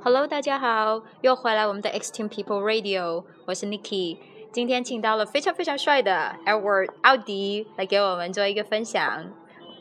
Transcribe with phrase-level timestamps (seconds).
[0.00, 4.16] Hello，大家好，又回来我们的 Extreme People Radio，我是 Nikki。
[4.52, 9.26] 今天请到了非常非常帅的 Edward 奥迪来给我们做一个分享。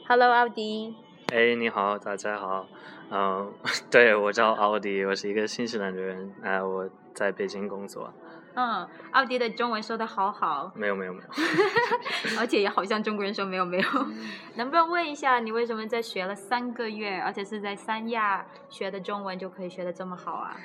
[0.07, 0.95] Hello，奥迪。
[1.31, 2.66] 哎，你好，大家好。
[3.11, 3.53] 嗯，
[3.91, 8.11] 对我叫奥迪，我是一个新西兰人，哎，我在北京工作。
[8.59, 10.71] 嗯，奥迪的中文说的好好。
[10.75, 11.27] 没有没有没有。
[12.41, 13.87] 而且也好像中国人说没有没有。
[14.55, 20.57] 能不能问一下，你为什么在学了三个月，而且是在三亚学的中文就可以学的这么好啊？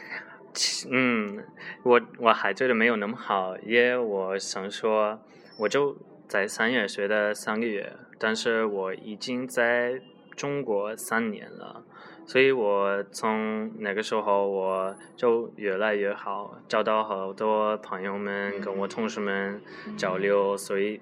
[0.91, 1.45] 嗯，
[1.83, 5.21] 我我还觉得没有那么好，因为我想说，
[5.59, 5.95] 我就
[6.27, 10.01] 在三亚学的三个月，但是我已经在
[10.35, 11.85] 中国三年了。
[12.25, 19.61] 所以我从那个时候我就越来越好，找到好多朋友们，跟我同事们
[19.97, 21.01] 交流，所以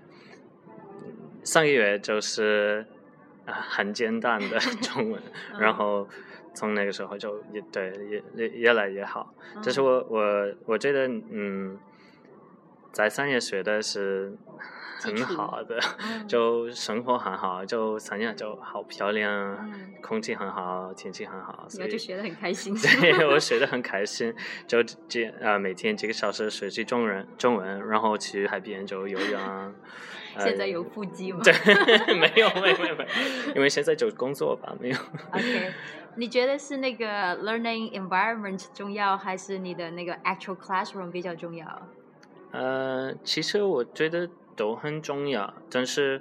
[1.45, 2.87] 上个月就是
[3.46, 5.23] 啊很简单的 中文，
[5.59, 6.09] 然后
[6.54, 9.32] 从那个时候就也对也越越来越好。
[9.62, 11.79] 这是我我我觉得嗯，
[12.93, 14.37] 在三亚学的是。
[15.02, 15.80] 很好的，
[16.29, 19.59] 就生活很好，就三亚就好漂亮，
[20.02, 22.74] 空气很好，天气很好，所以就学得很开心。
[23.01, 24.35] 对，我学得很开心，
[24.66, 29.74] 就这呃每天几个小时学习中文，中文，然后去海边就游泳。
[30.38, 31.41] 现在有腹肌吗？
[31.43, 31.55] 对，
[32.18, 34.96] 没有，没有，没有，因为现在就工作吧，没有。
[35.33, 35.73] OK，
[36.16, 41.88] 你觉得是那个 learning environment 重要，还是你的那个 actual classroom 比较重要？
[42.52, 44.29] 呃，其实我觉得。
[44.56, 46.20] 都很重要，但是，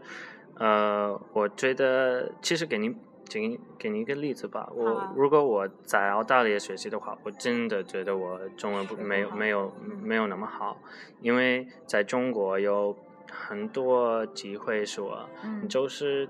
[0.53, 2.95] 呃，我觉得其实给你
[3.27, 4.69] 给给你一个例子吧。
[4.73, 10.77] 我如果我在澳大利亚学习的话，我真的觉得我中文不没有没有没有那么好，
[11.19, 12.95] 因为在中国有
[13.29, 15.27] 很多机会说，
[15.67, 16.29] 就是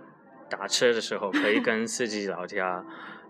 [0.50, 2.66] 打车的时候可以跟司机聊天，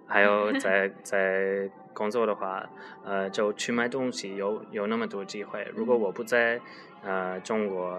[0.10, 2.68] 还有 在在工作的话，
[3.06, 5.66] 呃，就去买东西有有那么多机会。
[5.74, 6.60] 如果我不在
[7.04, 7.98] 呃中国。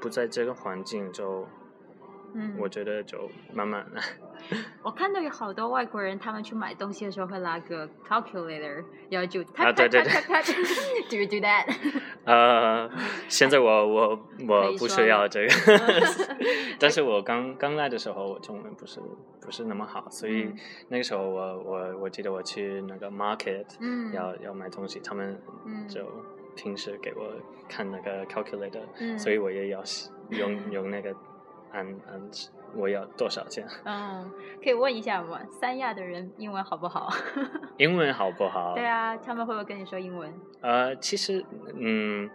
[0.00, 1.44] 不在这个环境，就，
[2.32, 4.00] 嗯，我觉得就慢慢的。
[4.84, 10.12] 我看到有好多外国人，他们去买东西的时候会拿个 calculator，然后就啊对对对
[11.10, 11.66] ，Do you do that？
[12.28, 12.90] 呃，
[13.28, 15.52] 现在我我我不需要这个，
[16.78, 19.00] 但是我刚刚来的时候，我中文不是
[19.40, 20.52] 不是那么好，所以
[20.88, 25.40] 那个时候我我我记得我去那个 market，嗯，要要买东西，他们
[25.88, 26.00] 就。
[26.60, 27.22] 平时给我
[27.68, 28.82] 看那个 calculator，
[29.16, 29.80] 所以我也要
[30.30, 31.14] 用用那个
[31.72, 32.20] 按按
[32.74, 33.66] 我要多少钱。
[33.84, 34.30] 嗯，
[34.62, 35.40] 可以问一下吗？
[35.60, 37.08] 三亚的人英文好不好？
[37.78, 38.74] 英文好不好？
[38.74, 40.32] 对啊，他们会不会跟你说英文？
[40.60, 42.28] 呃，其实嗯，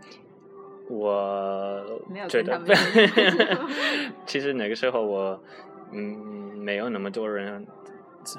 [0.89, 2.59] 我没有觉得，
[4.25, 5.41] 其实那个时候我
[5.91, 6.01] 嗯
[6.57, 7.65] 没有那么多人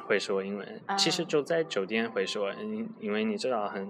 [0.06, 0.80] 会说英文。
[0.96, 3.88] 其实就在酒店会说，因因为你知道很。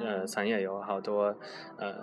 [0.00, 1.34] 呃，三亚有好多
[1.76, 1.94] 呃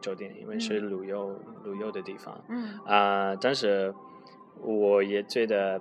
[0.00, 2.38] 酒店，因为是旅游旅游的地方。
[2.48, 2.78] 嗯。
[2.84, 3.94] 啊，但是
[4.60, 5.80] 我也觉得，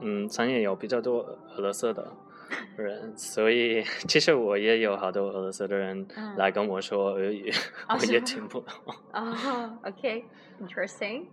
[0.00, 1.20] 嗯，三亚有比较多
[1.56, 2.12] 俄罗斯的
[2.76, 7.50] 人，所以其实我也有好多俄罗斯的人来跟我说俄语，
[7.88, 8.74] 我也听不懂。
[9.12, 11.26] 哦，OK，interesting。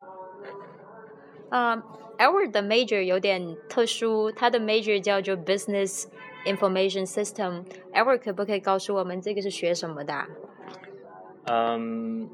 [1.50, 1.82] 嗯
[2.18, 6.06] ，Edward 的 major 有点特殊，他的 major 叫做 business。
[6.45, 7.65] Information system.
[7.93, 10.13] Edward 可不可以告诉我们这个是学什么的？
[11.45, 12.27] Um,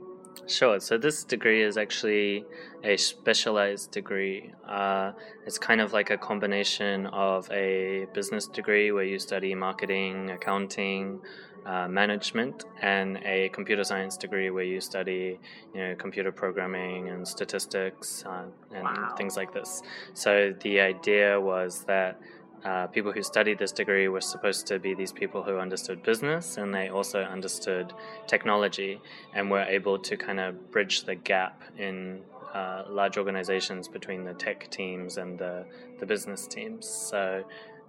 [0.48, 0.80] sure.
[0.80, 2.46] So this degree is actually
[2.84, 4.52] a specialized degree.
[4.68, 5.14] Uh,
[5.46, 11.20] it's kind of like a combination of a business degree where you study marketing, accounting,
[11.66, 15.40] uh, management, and a computer science degree where you study,
[15.74, 19.14] you know, computer programming and statistics uh, and wow.
[19.16, 19.82] things like this.
[20.14, 22.20] So the idea was that
[22.65, 26.57] uh, people who studied this degree were supposed to be these people who understood business
[26.57, 27.93] and they also understood
[28.27, 29.01] technology
[29.35, 32.21] and were able to kind of bridge the gap in
[32.55, 35.65] uh, large organizations between the tech teams and the,
[36.01, 36.89] the business teams.
[36.89, 37.45] So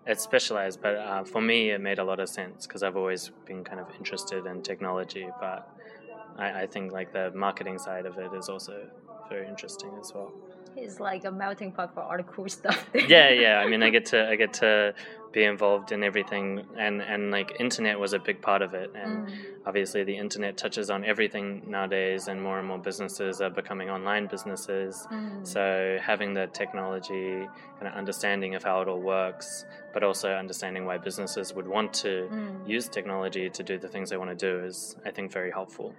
[0.06, 3.32] it's specialized, but uh, for me, it made a lot of sense because I've always
[3.46, 5.76] been kind of interested in technology, but
[6.40, 8.88] I, I think like the marketing side of it is also
[9.30, 10.32] very interesting as well.
[10.76, 12.90] It's like a melting pot for all the cool stuff.
[12.94, 13.60] yeah, yeah.
[13.60, 14.94] I mean, I get to I get to
[15.32, 19.28] be involved in everything, and and like internet was a big part of it, and
[19.28, 19.34] mm.
[19.66, 24.28] obviously the internet touches on everything nowadays, and more and more businesses are becoming online
[24.28, 25.08] businesses.
[25.12, 25.46] Mm.
[25.46, 27.48] So having the technology
[27.82, 32.30] of understanding of how it all works, but also understanding why businesses would want to
[32.32, 32.68] mm.
[32.68, 35.94] use technology to do the things they want to do is, I think, very helpful.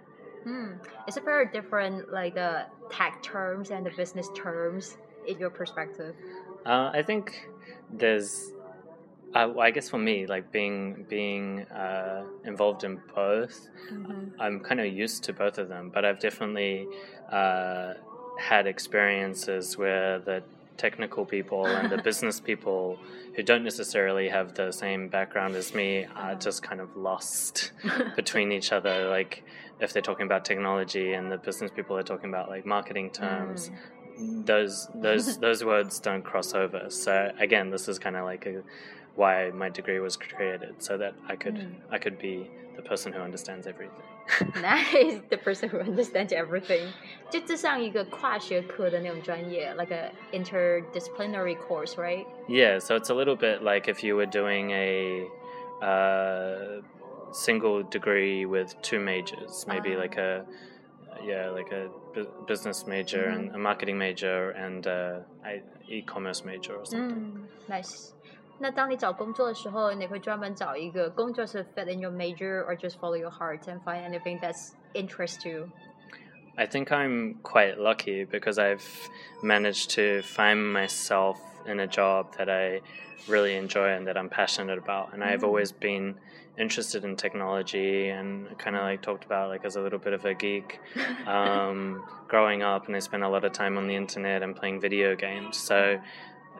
[0.45, 0.73] Hmm.
[1.07, 4.97] Is it very different, like the tech terms and the business terms,
[5.27, 6.15] in your perspective?
[6.65, 7.49] Uh, I think
[7.91, 8.53] there's
[9.35, 14.29] Uh, well, I guess for me, like being being uh, involved in both, Mm-hmm.
[14.43, 15.91] I'm kind of used to both of them.
[15.95, 16.89] But I've definitely
[17.31, 17.95] uh,
[18.39, 20.43] had experiences where the
[20.76, 22.99] technical people and the business people
[23.37, 27.72] who don't necessarily have the same background as me are just kind of lost
[28.17, 29.08] between each other.
[29.08, 29.44] Like
[29.81, 33.70] if they're talking about technology and the business people are talking about like marketing terms,
[34.19, 34.46] mm.
[34.46, 36.90] those those those words don't cross over.
[36.90, 38.62] So again, this is kind of like a,
[39.19, 41.75] why my degree was created, so that I could Mm.
[41.92, 44.04] I could be the person who understands everything.
[44.62, 46.92] Nice, the person who understands everything.
[47.30, 52.25] 就这上一个跨学科的那种专业，like a interdisciplinary course, right?
[52.48, 55.25] Yeah, so it's a little bit like if you were doing a
[55.81, 56.81] uh,
[57.31, 60.00] single degree with two majors, maybe Ah.
[60.02, 60.46] like a
[61.24, 66.75] yeah, like a bu- business major and a marketing major and uh, I- e-commerce major
[66.75, 67.16] or something.
[67.16, 68.12] 嗯，nice。
[68.60, 75.48] 那当你找工作的时候，你会专门找一个工作是 fit in your major, or just follow your heart and find anything that's interest
[75.50, 75.69] you?
[76.57, 78.86] I think I'm quite lucky because I've
[79.44, 82.80] managed to find myself in a job that I
[83.28, 85.13] really enjoy and that I'm passionate about.
[85.13, 85.48] And I've Mm.
[85.48, 86.16] always been
[86.57, 90.24] interested in technology and kind of like talked about like as a little bit of
[90.24, 90.80] a geek
[91.28, 92.88] um, growing up.
[92.88, 95.57] And I spent a lot of time on the internet and playing video games.
[95.57, 96.00] So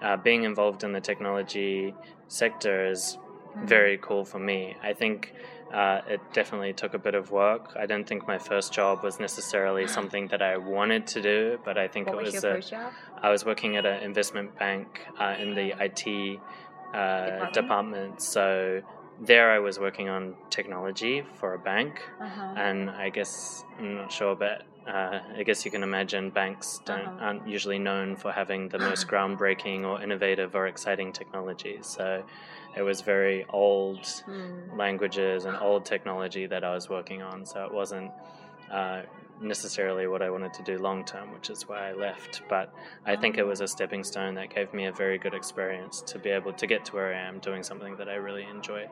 [0.03, 1.95] uh, being involved in the technology
[2.29, 3.19] sector is
[3.57, 3.67] Mm.
[3.67, 4.77] very cool for me.
[4.81, 5.33] I think
[5.75, 7.75] uh, it definitely took a bit of work.
[7.77, 11.77] I don't think my first job was necessarily something that I wanted to do, but
[11.77, 12.43] I think What it was was.
[12.45, 12.93] your a- first job?
[13.21, 14.87] I was working at an investment bank
[15.19, 16.05] uh, in the IT
[16.95, 17.55] uh, Department?
[17.55, 18.23] department.
[18.23, 18.83] So
[19.21, 22.01] there I was working on technology for a bank.
[22.21, 22.55] Uh-huh.
[22.57, 27.07] And I guess I'm not sure, but uh, I guess you can imagine banks don't
[27.09, 27.25] Uh-huh.
[27.27, 31.85] aren't usually known for having the most groundbreaking or innovative or exciting technologies.
[31.97, 32.07] So
[32.79, 34.77] it was very old Mm.
[34.85, 37.39] languages and old technology that I was working on.
[37.47, 38.11] So it wasn't
[38.71, 39.03] uh,
[39.41, 42.33] necessarily what I wanted to do long term, which is why I left.
[42.49, 42.67] But
[43.13, 46.19] I think it was a stepping stone that gave me a very good experience to
[46.19, 48.83] be able to get to where I am doing something that I really enjoy.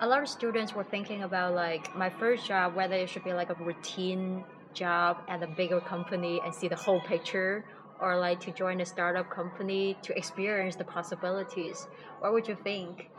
[0.00, 3.32] a lot of students were thinking about like my first job whether it should be
[3.40, 7.64] like a routine job at a bigger company and see the whole picture
[8.00, 11.86] or like to join a startup company to experience the possibilities.
[12.20, 13.10] What would you think?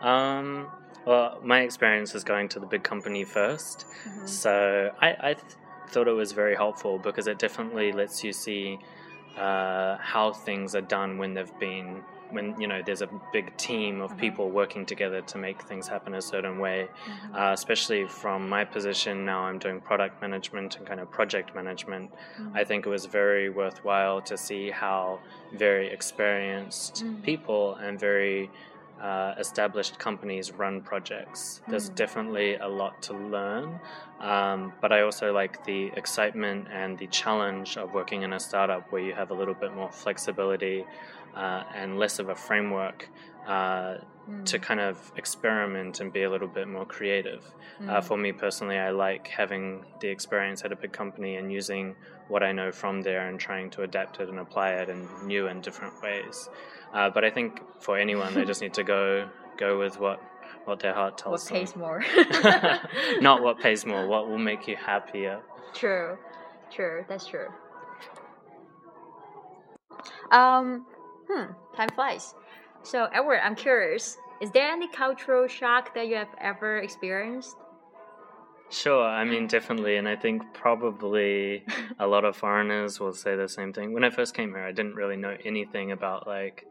[0.00, 0.66] Um,
[1.06, 4.28] well, my experience is going to the big company 1st Mhm.
[4.28, 5.46] So I, I th-
[5.90, 8.78] thought it was very helpful because it definitely lets you see
[9.36, 14.00] uh, how things are done when they've been when you know there's a big team
[14.00, 14.18] of Mhm.
[14.18, 16.88] people working together to make things happen a certain way.
[17.06, 17.34] Mhm.
[17.38, 22.10] Uh, especially from my position now, I'm doing product management and kind of project management.
[22.38, 22.56] Mhm.
[22.56, 25.20] I think it was very worthwhile to see how
[25.52, 27.22] very experienced Mm.
[27.22, 28.50] people and very
[29.04, 31.60] uh, established companies run projects.
[31.68, 31.94] There's Mm.
[32.02, 33.78] definitely a lot to learn,
[34.20, 38.82] um, but I also like the excitement and the challenge of working in a startup
[38.90, 40.86] where you have a little bit more flexibility
[41.36, 43.10] uh, and less of a framework.
[43.46, 43.96] Uh,
[44.46, 44.62] to Mm.
[44.62, 47.42] kind of experiment and be a little bit more creative.
[47.80, 48.04] Uh, Mm.
[48.04, 51.94] for me personally, I like having the experience at a big company and using
[52.28, 55.46] what I know from there and trying to adapt it and apply it in new
[55.48, 56.48] and different ways.
[56.94, 59.28] Uh, but I think for anyone, they just need to go
[59.58, 60.20] go with what
[60.64, 62.02] what their heart tells what pays more
[62.42, 62.78] them.
[63.20, 64.06] Not what pays more.
[64.06, 65.42] What will make you happier.
[65.74, 66.16] True,
[66.70, 67.04] true.
[67.08, 67.48] That's true.
[70.30, 70.86] Um,
[71.28, 71.52] hmm.
[71.76, 72.34] Time flies.
[72.84, 74.18] So, Edward, I'm curious.
[74.42, 77.56] Is there any cultural shock that you have ever experienced?
[78.68, 79.96] Sure, I mean, definitely.
[79.96, 81.64] And I think probably
[81.98, 83.94] a lot of foreigners will say the same thing.
[83.94, 86.66] When I first came here, I didn't really know anything about like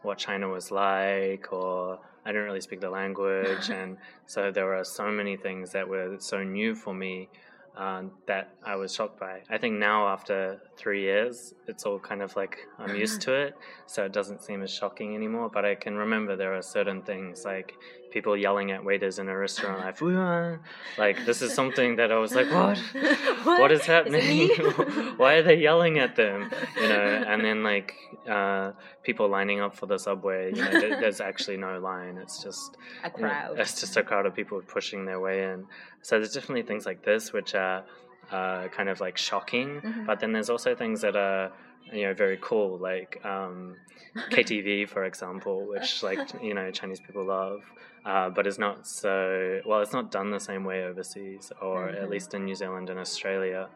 [0.00, 3.68] what China was like, or I didn't really speak the language.
[3.70, 7.28] and so there were so many things that were so new for me
[7.78, 9.42] um, that I was shocked by.
[9.48, 13.54] I think now, after three years, it's all kind of like I'm used to it.
[13.86, 15.48] So it doesn't seem as shocking anymore.
[15.48, 17.74] But I can remember there are certain things like
[18.10, 20.60] people yelling at waiters in a restaurant, like, "Fuyan."
[20.96, 22.78] like this is something that I was like, what?
[23.60, 24.26] what is happening?
[24.26, 24.48] me?
[25.16, 26.50] Why are they yelling at them?
[26.80, 27.94] You know, and then like
[28.28, 28.72] uh,
[29.02, 30.52] people lining up for the subway.
[30.54, 32.18] You know, there, there's actually no line.
[32.18, 33.58] It's just A you know, crowd.
[33.60, 35.66] it's just a crowd of people pushing their way in.
[36.02, 37.84] So there's definitely things like this which are
[38.30, 40.06] uh, kind of like shocking, Mhm.
[40.06, 41.50] but then there's also things that are
[41.92, 43.76] you know very cool, like um,
[44.30, 47.62] KTV, for example, which like you know Chinese people love.
[48.04, 49.80] Uh, but it's not so well.
[49.80, 52.02] It's not done the same way overseas, or Mhm.
[52.02, 53.68] at least in New Zealand and Australia.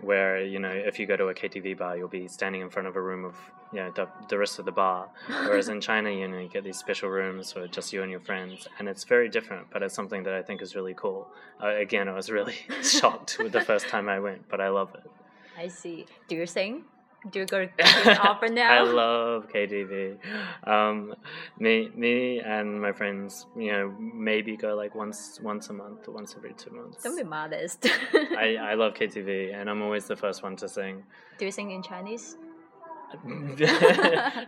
[0.00, 2.88] where you know if you go to a KTV bar, you'll be standing in front
[2.88, 3.36] of a room of
[3.72, 5.08] you know the, the rest of the bar.
[5.28, 8.20] Whereas in China, you know you get these special rooms for just you and your
[8.20, 9.68] friends, and it's very different.
[9.72, 11.28] But it's something that I think is really cool.
[11.62, 14.90] Uh, again, I was really shocked with the first time I went, but I love
[14.94, 15.08] it.
[15.56, 16.06] I see.
[16.28, 16.84] Do you sing?
[17.31, 18.71] Do you go to often now?
[18.71, 20.17] I love KTV.
[20.65, 21.13] Um,
[21.59, 26.35] me, me, and my friends, you know, maybe go like once, once a month, once
[26.37, 27.03] every two months.
[27.03, 27.85] Don't be modest.
[28.13, 31.03] I, I love KTV, and I'm always the first one to sing.
[31.37, 32.37] do you sing in Chinese?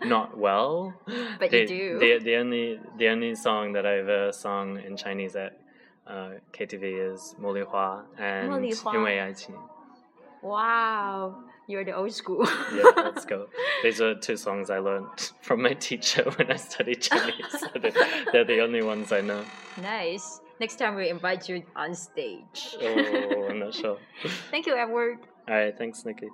[0.06, 0.94] Not well,
[1.40, 2.00] But the, you do.
[2.00, 5.58] The, the only the only song that I've ever sung in Chinese at
[6.06, 8.94] uh, KTV is "茉莉花" and 茉莉花。
[8.94, 9.56] 因为爱情.
[10.45, 11.37] Wow,
[11.67, 12.47] you're the old school.
[12.75, 13.47] Yeah, let's go.
[13.83, 17.51] These are two songs I learned from my teacher when I studied Chinese.
[17.59, 17.93] So they're,
[18.31, 19.45] they're the only ones I know.
[19.81, 20.41] nice.
[20.61, 22.77] Next time we invite you on stage.
[22.81, 23.99] Oh, I'm not sure.
[24.53, 25.19] Thank you, Edward.
[25.49, 26.29] All right, thanks, Nikki.